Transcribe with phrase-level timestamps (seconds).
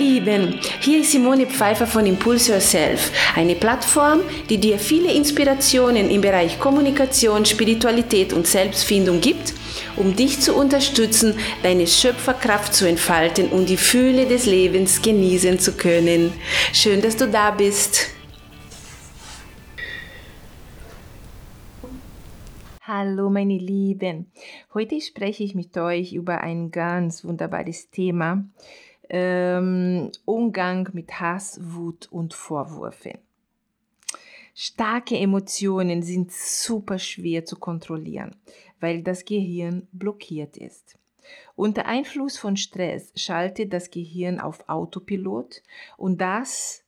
[0.00, 6.22] Lieben, hier ist Simone Pfeiffer von Impulse Yourself, eine Plattform, die dir viele Inspirationen im
[6.22, 9.52] Bereich Kommunikation, Spiritualität und Selbstfindung gibt,
[9.96, 15.72] um dich zu unterstützen, deine Schöpferkraft zu entfalten und die Fühle des Lebens genießen zu
[15.72, 16.32] können.
[16.72, 18.08] Schön, dass du da bist.
[22.80, 24.32] Hallo meine Lieben,
[24.72, 28.44] heute spreche ich mit euch über ein ganz wunderbares Thema,
[29.10, 33.18] ähm, Umgang mit Hass, Wut und Vorwürfen.
[34.54, 38.36] Starke Emotionen sind super schwer zu kontrollieren,
[38.78, 40.98] weil das Gehirn blockiert ist.
[41.56, 45.62] Unter Einfluss von Stress schaltet das Gehirn auf Autopilot
[45.96, 46.84] und das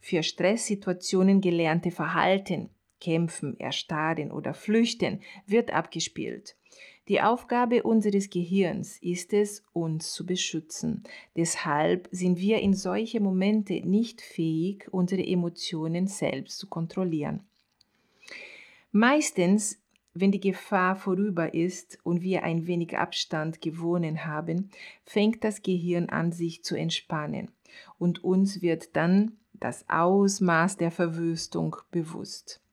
[0.00, 6.56] für Stresssituationen gelernte Verhalten, kämpfen, erstarren oder flüchten, wird abgespielt.
[7.08, 11.02] Die Aufgabe unseres Gehirns ist es, uns zu beschützen.
[11.36, 17.40] Deshalb sind wir in solche Momente nicht fähig, unsere Emotionen selbst zu kontrollieren.
[18.90, 19.78] Meistens,
[20.14, 24.70] wenn die Gefahr vorüber ist und wir ein wenig Abstand gewonnen haben,
[25.04, 27.50] fängt das Gehirn an, sich zu entspannen
[27.98, 32.63] und uns wird dann das Ausmaß der Verwüstung bewusst.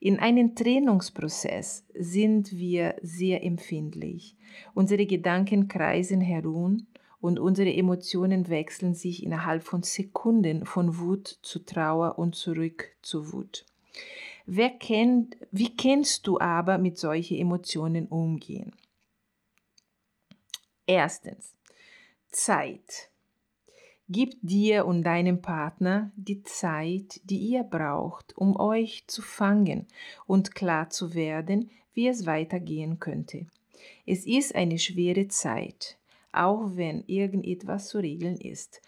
[0.00, 4.36] In einem Trennungsprozess sind wir sehr empfindlich.
[4.74, 6.86] Unsere Gedanken kreisen herum
[7.20, 13.32] und unsere Emotionen wechseln sich innerhalb von Sekunden von Wut zu Trauer und zurück zu
[13.32, 13.66] Wut.
[14.46, 18.74] Wer kennt, wie kennst du aber mit solchen Emotionen umgehen?
[20.86, 21.54] Erstens,
[22.30, 23.10] Zeit.
[24.10, 29.86] Gib dir und deinem Partner die Zeit, die ihr braucht, um euch zu fangen
[30.26, 33.46] und klar zu werden, wie es weitergehen könnte.
[34.06, 35.98] Es ist eine schwere Zeit,
[36.32, 38.80] auch wenn irgendetwas zu regeln ist.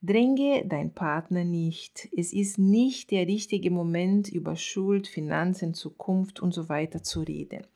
[0.00, 2.08] Dränge dein Partner nicht.
[2.16, 7.66] Es ist nicht der richtige Moment, über Schuld, Finanzen, Zukunft und so weiter zu reden.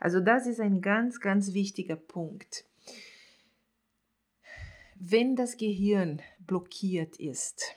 [0.00, 2.64] Also das ist ein ganz, ganz wichtiger Punkt.
[4.98, 7.74] Wenn das Gehirn blockiert ist,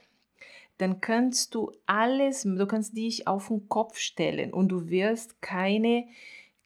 [0.78, 6.06] dann kannst du alles, du kannst dich auf den Kopf stellen und du wirst keine,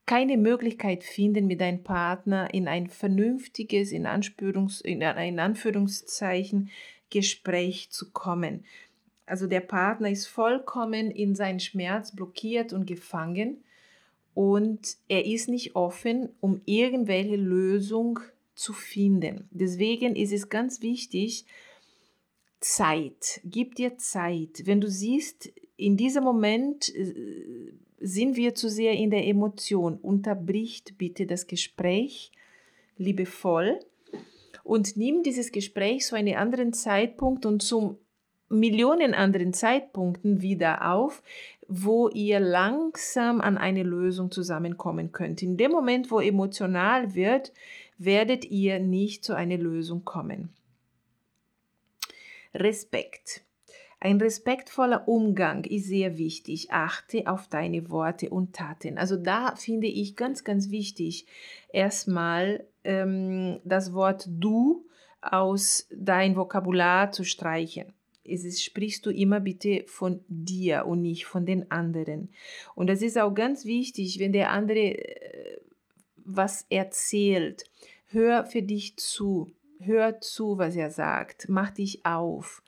[0.05, 6.69] keine Möglichkeit finden, mit deinem Partner in ein vernünftiges, in, Anspürungs, in Anführungszeichen,
[7.09, 8.65] Gespräch zu kommen.
[9.25, 13.63] Also der Partner ist vollkommen in seinen Schmerz blockiert und gefangen
[14.33, 18.19] und er ist nicht offen, um irgendwelche Lösung
[18.55, 19.47] zu finden.
[19.51, 21.45] Deswegen ist es ganz wichtig,
[22.63, 23.41] Zeit.
[23.43, 24.63] Gib dir Zeit.
[24.65, 30.97] Wenn du siehst, in diesem Moment äh, sind wir zu sehr in der Emotion, unterbricht
[30.97, 32.31] bitte das Gespräch
[32.97, 33.79] liebevoll
[34.63, 37.97] und nimm dieses Gespräch zu einem anderen Zeitpunkt und zum
[38.49, 41.21] Millionen anderen Zeitpunkten wieder auf,
[41.67, 45.41] wo ihr langsam an eine Lösung zusammenkommen könnt.
[45.41, 47.51] In dem Moment, wo emotional wird,
[47.97, 50.49] werdet ihr nicht zu einer Lösung kommen.
[52.53, 53.43] Respekt.
[53.99, 56.71] Ein respektvoller Umgang ist sehr wichtig.
[56.71, 58.97] Achte auf deine Worte und Taten.
[58.97, 61.25] Also da finde ich ganz, ganz wichtig,
[61.71, 64.85] erstmal ähm, das Wort du
[65.21, 67.93] aus dein Vokabular zu streichen.
[68.25, 72.29] Es ist, sprichst du immer bitte von dir und nicht von den anderen.
[72.75, 75.61] Und das ist auch ganz wichtig, wenn der andere äh,
[76.17, 77.63] was erzählt.
[78.07, 79.51] Hör für dich zu.
[79.85, 81.49] Hör zu, was er sagt.
[81.49, 82.63] Mach dich auf.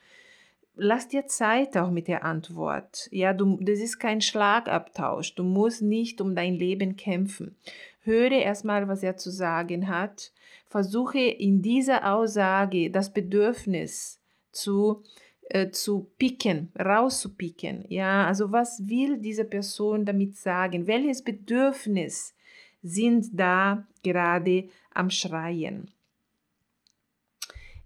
[0.75, 3.07] Lass dir Zeit auch mit der Antwort.
[3.11, 5.35] Ja, du, das ist kein Schlagabtausch.
[5.35, 7.55] Du musst nicht um dein Leben kämpfen.
[8.01, 10.33] Höre erstmal, was er zu sagen hat.
[10.67, 14.19] Versuche in dieser Aussage das Bedürfnis
[14.51, 15.03] zu,
[15.49, 17.85] äh, zu picken, rauszupicken.
[17.87, 20.87] Ja, also was will diese Person damit sagen?
[20.87, 22.35] Welches Bedürfnis
[22.83, 25.89] sind da gerade am Schreien.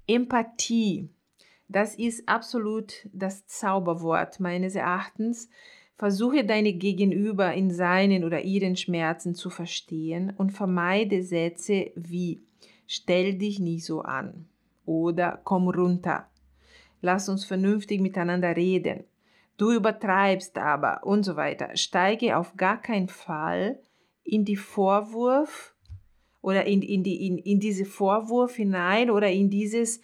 [0.10, 1.08] Empathie,
[1.68, 5.50] das ist absolut das Zauberwort meines Erachtens.
[5.98, 12.42] Versuche deine Gegenüber in seinen oder ihren Schmerzen zu verstehen und vermeide Sätze wie
[12.88, 14.48] stell dich nicht so an
[14.86, 16.28] oder komm runter.
[17.02, 19.04] Lass uns vernünftig miteinander reden.
[19.58, 21.78] Du übertreibst aber und so weiter.
[21.78, 23.80] Steige auf gar keinen Fall
[24.24, 25.76] in die Vorwurf
[26.42, 30.02] oder in, in, die, in, in diese Vorwurf hinein oder in dieses,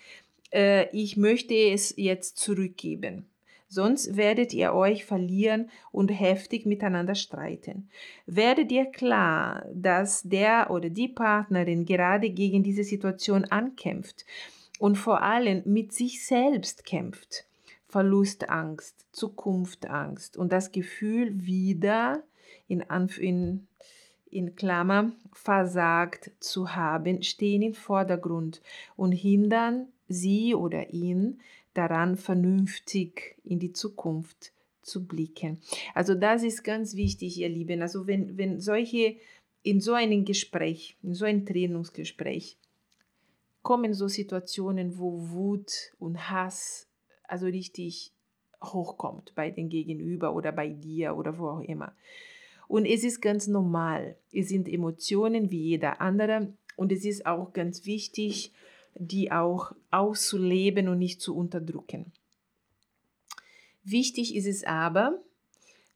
[0.52, 3.26] äh, ich möchte es jetzt zurückgeben.
[3.68, 7.90] Sonst werdet ihr euch verlieren und heftig miteinander streiten.
[8.26, 14.26] Werde dir klar, dass der oder die Partnerin gerade gegen diese Situation ankämpft
[14.80, 17.46] und vor allem mit sich selbst kämpft.
[17.88, 22.24] Verlustangst, Zukunftangst und das Gefühl wieder
[22.68, 22.84] in,
[23.20, 23.68] in,
[24.36, 28.62] in Klammer versagt zu haben, stehen im Vordergrund
[28.96, 31.40] und hindern sie oder ihn
[31.74, 34.52] daran, vernünftig in die Zukunft
[34.82, 35.60] zu blicken.
[35.94, 37.82] Also das ist ganz wichtig, ihr Lieben.
[37.82, 39.16] Also wenn, wenn solche,
[39.64, 42.58] in so einem Gespräch, in so einem Trennungsgespräch,
[43.64, 46.88] kommen so Situationen, wo Wut und Hass
[47.24, 48.12] also richtig
[48.64, 51.94] hochkommt bei den Gegenüber oder bei dir oder wo auch immer.
[52.68, 54.16] Und es ist ganz normal.
[54.32, 58.52] Es sind Emotionen wie jeder andere und es ist auch ganz wichtig,
[58.96, 62.12] die auch auszuleben und nicht zu unterdrücken.
[63.84, 65.20] Wichtig ist es aber,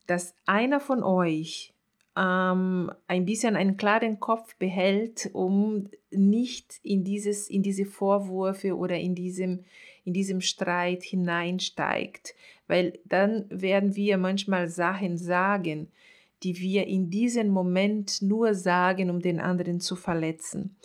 [0.06, 1.72] dass einer von euch
[2.16, 8.98] ähm, ein bisschen einen klaren Kopf behält, um nicht in, dieses, in diese Vorwürfe oder
[8.98, 9.64] in diesem,
[10.04, 12.34] in diesem Streit hineinsteigt.
[12.66, 15.90] Weil dann werden wir manchmal Sachen sagen,
[16.42, 20.76] die wir in diesem Moment nur sagen, um den anderen zu verletzen.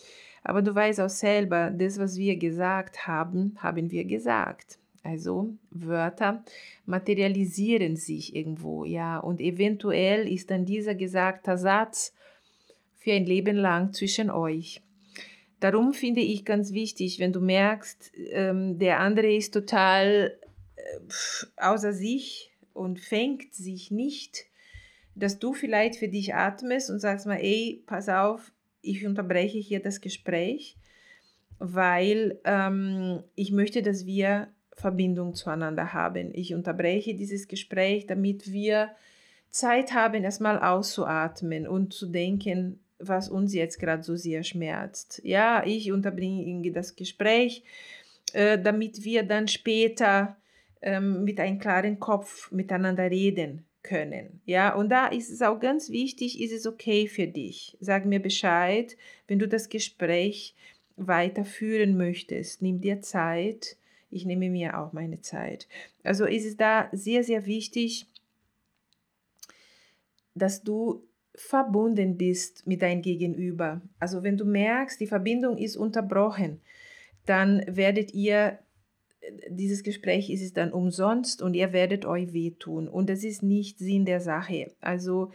[0.42, 4.78] Aber du weißt auch selber, das, was wir gesagt haben, haben wir gesagt.
[5.02, 6.44] Also Wörter
[6.84, 12.12] materialisieren sich irgendwo, ja, und eventuell ist dann dieser gesagte Satz
[12.96, 14.82] für ein Leben lang zwischen euch.
[15.60, 20.36] Darum finde ich ganz wichtig, wenn du merkst, ähm, der andere ist total
[20.76, 20.82] äh,
[21.56, 24.46] außer sich und fängt sich nicht,
[25.16, 28.52] dass du vielleicht für dich atmest und sagst mal, ey, pass auf,
[28.82, 30.76] ich unterbreche hier das Gespräch,
[31.58, 36.32] weil ähm, ich möchte, dass wir Verbindung zueinander haben.
[36.34, 38.90] Ich unterbreche dieses Gespräch, damit wir
[39.48, 45.22] Zeit haben, erstmal auszuatmen und zu denken, was uns jetzt gerade so sehr schmerzt.
[45.24, 47.64] Ja, ich unterbringe das Gespräch,
[48.34, 50.36] äh, damit wir dann später
[50.82, 54.40] ähm, mit einem klaren Kopf miteinander reden können.
[54.44, 57.76] Ja, und da ist es auch ganz wichtig, ist es okay für dich?
[57.80, 58.96] Sag mir Bescheid,
[59.28, 60.54] wenn du das Gespräch
[60.96, 62.62] weiterführen möchtest.
[62.62, 63.76] Nimm dir Zeit
[64.10, 65.68] ich nehme mir auch meine Zeit.
[66.02, 68.06] Also ist es da sehr, sehr wichtig,
[70.34, 71.04] dass du
[71.34, 73.82] verbunden bist mit deinem Gegenüber.
[73.98, 76.60] Also wenn du merkst, die Verbindung ist unterbrochen,
[77.26, 78.58] dann werdet ihr,
[79.48, 82.88] dieses Gespräch ist es dann umsonst und ihr werdet euch wehtun.
[82.88, 84.72] Und das ist nicht Sinn der Sache.
[84.80, 85.32] Also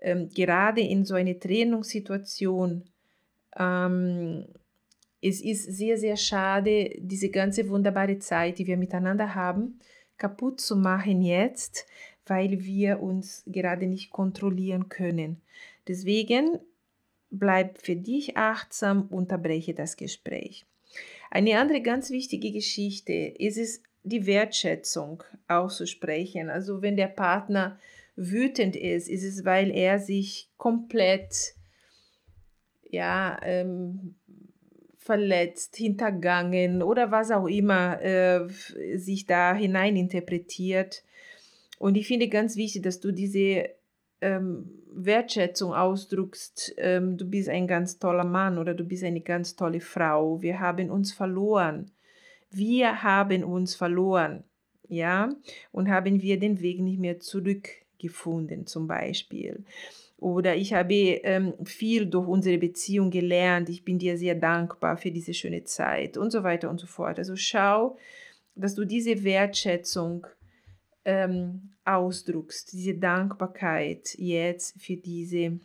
[0.00, 2.84] ähm, gerade in so einer Trennungssituation
[3.56, 4.46] ähm,
[5.20, 9.80] es ist sehr, sehr schade, diese ganze wunderbare Zeit, die wir miteinander haben,
[10.16, 11.86] kaputt zu machen jetzt,
[12.26, 15.40] weil wir uns gerade nicht kontrollieren können.
[15.88, 16.58] Deswegen
[17.30, 20.66] bleib für dich achtsam, unterbreche das Gespräch.
[21.30, 26.48] Eine andere ganz wichtige Geschichte ist es, die Wertschätzung auszusprechen.
[26.48, 27.78] Also wenn der Partner
[28.16, 31.54] wütend ist, ist es, weil er sich komplett
[32.90, 34.14] ja, ähm,
[34.96, 38.48] verletzt, hintergangen oder was auch immer äh,
[38.96, 41.04] sich da hinein interpretiert.
[41.78, 43.70] Und ich finde ganz wichtig, dass du diese
[44.20, 46.74] ähm, Wertschätzung ausdrückst.
[46.78, 50.40] Ähm, du bist ein ganz toller Mann oder du bist eine ganz tolle Frau.
[50.42, 51.90] Wir haben uns verloren.
[52.50, 54.44] Wir haben uns verloren.
[54.90, 55.28] Ja,
[55.70, 59.64] und haben wir den Weg nicht mehr zurückgefunden, zum Beispiel
[60.18, 65.12] oder ich habe ähm, viel durch unsere Beziehung gelernt, ich bin dir sehr dankbar für
[65.12, 67.18] diese schöne Zeit und so weiter und so fort.
[67.18, 67.96] Also schau,
[68.56, 70.26] dass du diese Wertschätzung
[71.04, 75.60] ähm, ausdrückst, diese Dankbarkeit jetzt für diese,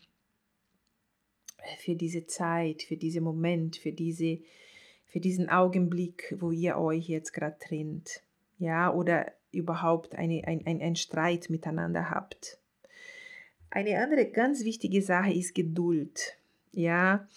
[1.80, 4.40] für diese Zeit, für diesen Moment, für, diese,
[5.06, 8.22] für diesen Augenblick, wo ihr euch jetzt gerade trennt.
[8.60, 12.58] Ja, oder überhaupt eine, ein, ein, ein Streit miteinander habt.
[13.70, 16.38] Eine andere ganz wichtige Sache ist Geduld.
[16.72, 17.28] Ja,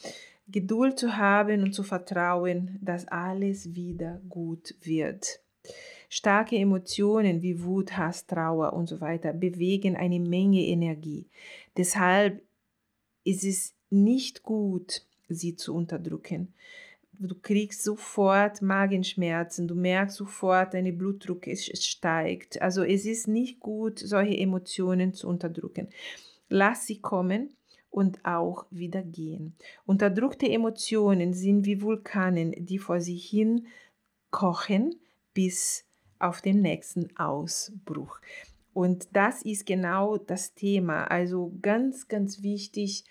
[0.48, 5.40] Geduld zu haben und zu vertrauen, dass alles wieder gut wird.
[6.08, 11.26] Starke Emotionen wie Wut, Hass, Trauer und so weiter bewegen eine Menge Energie.
[11.76, 12.42] Deshalb
[13.24, 16.54] ist es nicht gut, sie zu unterdrücken.
[17.18, 22.60] Du kriegst sofort Magenschmerzen, du merkst sofort, deine Blutdruck steigt.
[22.60, 25.88] Also es ist nicht gut, solche Emotionen zu unterdrücken.
[26.48, 27.56] Lass sie kommen
[27.90, 29.54] und auch wieder gehen.
[29.86, 33.66] Unterdrückte Emotionen sind wie Vulkanen, die vor sich hin
[34.30, 34.96] kochen
[35.32, 35.85] bis
[36.18, 38.20] auf den nächsten Ausbruch.
[38.76, 41.04] Und das ist genau das Thema.
[41.04, 43.04] Also ganz, ganz wichtig,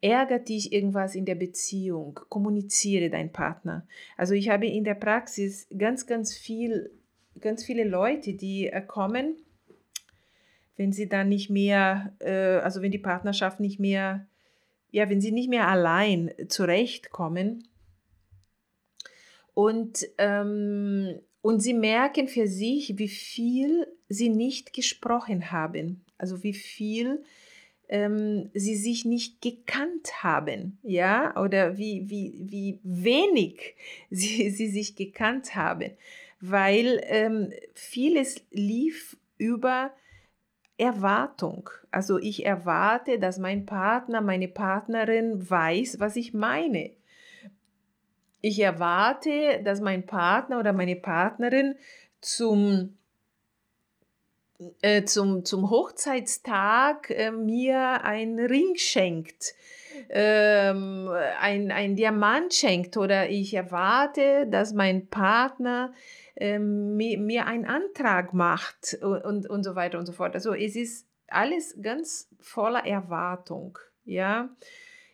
[0.00, 3.86] ärgert dich irgendwas in der Beziehung, kommuniziere deinen Partner.
[4.16, 6.92] Also ich habe in der Praxis ganz, ganz viel,
[7.40, 9.36] ganz viele Leute, die äh, kommen,
[10.76, 14.26] wenn sie dann nicht mehr, äh, also wenn die Partnerschaft nicht mehr,
[14.92, 17.66] ja, wenn sie nicht mehr allein zurechtkommen
[19.54, 26.52] und, ähm, und sie merken für sich, wie viel sie nicht gesprochen haben, also wie
[26.52, 27.22] viel
[27.88, 33.76] ähm, sie sich nicht gekannt haben, ja, oder wie, wie, wie wenig
[34.10, 35.92] sie, sie sich gekannt haben,
[36.40, 39.92] weil ähm, vieles lief über
[40.78, 41.70] Erwartung.
[41.92, 46.90] Also ich erwarte, dass mein Partner, meine Partnerin weiß, was ich meine.
[48.46, 51.74] Ich erwarte, dass mein Partner oder meine Partnerin
[52.20, 52.96] zum
[54.82, 59.56] äh, zum, zum Hochzeitstag äh, mir einen Ring schenkt,
[60.10, 61.10] ähm,
[61.40, 65.92] ein, ein Diamant schenkt oder ich erwarte, dass mein Partner
[66.36, 70.36] ähm, mir, einen Antrag macht und, und, und so weiter und so fort.
[70.36, 74.50] Also es ist alles ganz voller Erwartung, ja.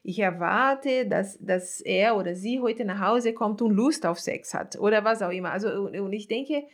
[0.02, 4.52] Ich erwarte, dass, dass er oder sie heute nach Hause kommt und Lust auf Sex
[4.52, 5.52] hat oder was auch immer.
[5.52, 6.64] Also, und ich denke,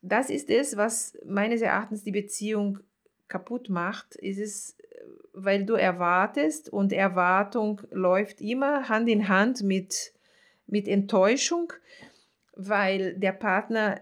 [0.00, 2.78] das ist es, was meines Erachtens die Beziehung
[3.28, 4.76] kaputt macht, ist es,
[5.32, 10.12] weil du erwartest und Erwartung läuft immer Hand in Hand mit,
[10.68, 11.72] mit Enttäuschung,
[12.54, 14.00] weil der Partner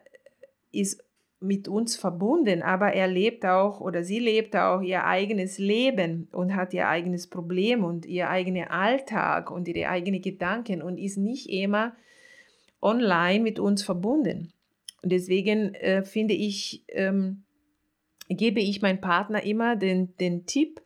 [0.70, 1.02] ist
[1.40, 6.56] mit uns verbunden, aber er lebt auch oder sie lebt auch ihr eigenes Leben und
[6.56, 11.50] hat ihr eigenes Problem und ihr eigener Alltag und ihre eigenen Gedanken und ist nicht
[11.50, 11.94] immer
[12.80, 14.52] online mit uns verbunden.
[15.02, 17.44] Und deswegen äh, finde ich, ähm,
[18.28, 20.80] gebe ich meinem Partner immer den, den Tipp,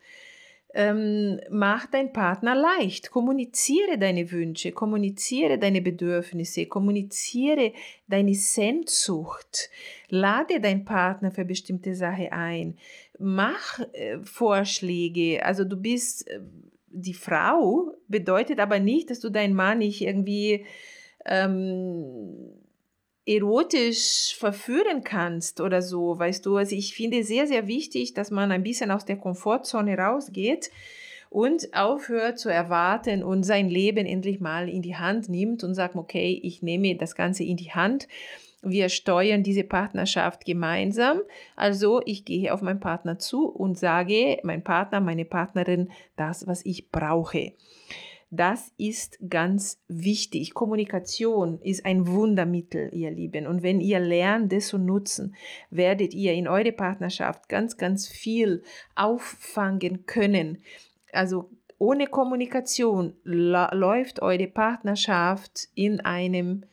[0.73, 7.73] ähm, mach deinen Partner leicht, kommuniziere deine Wünsche, kommuniziere deine Bedürfnisse, kommuniziere
[8.07, 9.69] deine Sehnsucht,
[10.09, 12.77] lade deinen Partner für bestimmte Sachen ein,
[13.17, 16.39] mach äh, Vorschläge, also du bist äh,
[16.91, 20.65] die Frau, bedeutet aber nicht, dass du deinen Mann nicht irgendwie
[21.25, 22.58] ähm,
[23.29, 26.57] erotisch verführen kannst oder so, weißt du.
[26.57, 30.71] Also ich finde sehr, sehr wichtig, dass man ein bisschen aus der Komfortzone rausgeht
[31.29, 35.95] und aufhört zu erwarten und sein Leben endlich mal in die Hand nimmt und sagt,
[35.95, 38.07] okay, ich nehme das Ganze in die Hand.
[38.63, 41.21] Wir steuern diese Partnerschaft gemeinsam.
[41.55, 46.65] Also ich gehe auf meinen Partner zu und sage, mein Partner, meine Partnerin, das, was
[46.65, 47.53] ich brauche.
[48.31, 50.53] Das ist ganz wichtig.
[50.53, 53.47] Kommunikation ist ein Wundermittel, ihr Lieben.
[53.47, 55.35] Und wenn ihr lernt, das zu nutzen,
[55.71, 58.61] werdet ihr in eure Partnerschaft ganz, ganz viel
[58.95, 60.59] auffangen können.
[61.11, 66.65] Also ohne Kommunikation läuft eure Partnerschaft in einem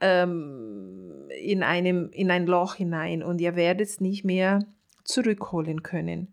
[0.00, 4.60] ähm, in einem in ein Loch hinein und ihr werdet es nicht mehr
[5.04, 6.32] zurückholen können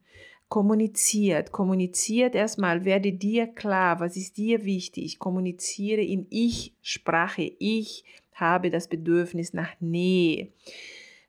[0.50, 1.52] kommuniziert.
[1.52, 5.20] Kommuniziert erstmal, werde dir klar, was ist dir wichtig.
[5.20, 7.52] Kommuniziere in Ich-Sprache.
[7.60, 10.50] Ich habe das Bedürfnis nach Nähe.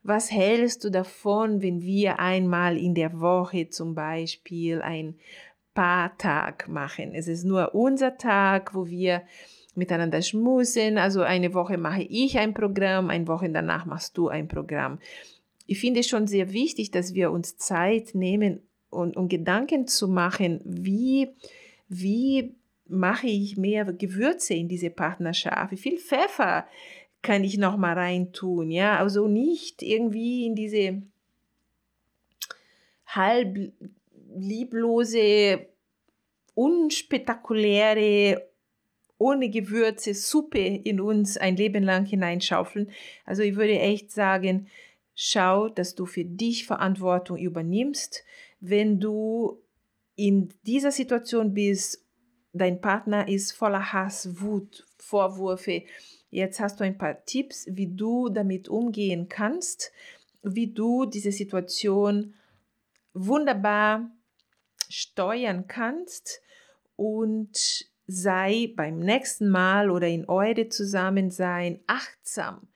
[0.02, 5.16] Was hältst du davon, wenn wir einmal in der Woche zum Beispiel ein
[5.74, 7.12] Paartag machen?
[7.14, 9.22] Es ist nur unser Tag, wo wir
[9.74, 10.98] miteinander schmusen.
[10.98, 14.98] Also eine Woche mache ich ein Programm, eine Woche danach machst du ein Programm.
[15.66, 18.60] Ich finde es schon sehr wichtig, dass wir uns Zeit nehmen,
[18.96, 21.28] und, und Gedanken zu machen, wie,
[21.88, 22.54] wie
[22.88, 26.66] mache ich mehr Gewürze in diese Partnerschaft, wie viel Pfeffer
[27.22, 31.02] kann ich noch mal reintun, ja, also nicht irgendwie in diese
[33.06, 33.72] halb
[34.36, 35.66] lieblose,
[36.54, 38.46] unspektakuläre,
[39.18, 42.90] ohne Gewürze Suppe in uns ein Leben lang hineinschaufeln.
[43.24, 44.68] Also ich würde echt sagen,
[45.14, 48.24] schau, dass du für dich Verantwortung übernimmst,
[48.68, 49.62] wenn du
[50.16, 52.04] in dieser Situation bist,
[52.52, 55.84] dein Partner ist voller Hass, Wut, Vorwürfe.
[56.30, 59.92] Jetzt hast du ein paar Tipps, wie du damit umgehen kannst,
[60.42, 62.34] wie du diese Situation
[63.14, 64.10] wunderbar
[64.88, 66.40] steuern kannst
[66.96, 72.68] und sei beim nächsten Mal oder in eure Zusammensein achtsam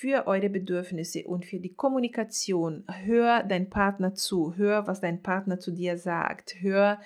[0.00, 2.84] für eure Bedürfnisse und für die Kommunikation.
[3.04, 6.98] Hör dein Partner zu, hör, was dein Partner zu dir sagt, hör,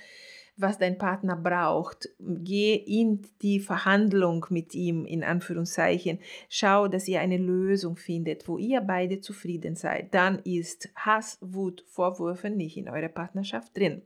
[0.56, 2.08] was dein Partner braucht.
[2.20, 6.20] Geh in die Verhandlung mit ihm, in Anführungszeichen.
[6.48, 10.14] Schau, dass ihr eine Lösung findet, wo ihr beide zufrieden seid.
[10.14, 14.02] Dann ist Hass, Wut, Vorwürfe nicht in eurer Partnerschaft drin.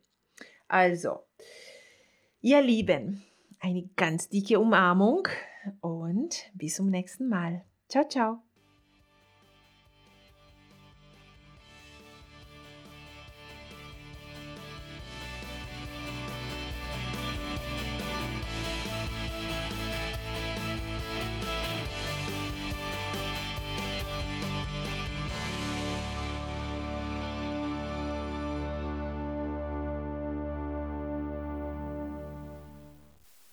[0.67, 1.19] Also,
[2.41, 3.23] Ihr Lieben,
[3.61, 5.29] eine ganz dicke Umarmung
[5.83, 7.67] und bis zum nächsten Mal.
[7.89, 8.48] Ciao, ciao.